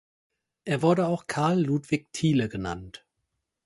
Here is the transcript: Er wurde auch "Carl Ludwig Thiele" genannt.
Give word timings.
Er 0.65 0.81
wurde 0.81 1.05
auch 1.05 1.27
"Carl 1.27 1.61
Ludwig 1.63 2.11
Thiele" 2.11 2.49
genannt. 2.49 3.05